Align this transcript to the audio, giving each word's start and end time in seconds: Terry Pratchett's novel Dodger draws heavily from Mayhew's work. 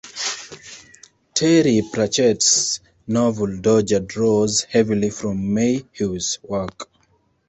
Terry 1.35 1.83
Pratchett's 1.93 2.79
novel 3.05 3.59
Dodger 3.61 3.99
draws 3.99 4.61
heavily 4.63 5.11
from 5.11 5.53
Mayhew's 5.53 6.39
work. 6.41 6.89